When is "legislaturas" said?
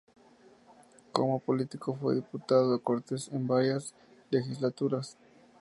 4.31-5.15